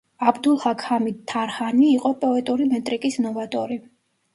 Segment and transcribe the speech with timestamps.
[0.29, 3.85] აბდულჰაქ ჰამიდ თარჰანი იყო პოეტური მეტრიკის ნოვატორი.